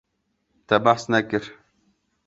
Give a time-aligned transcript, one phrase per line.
[0.67, 1.53] Te behs nekir.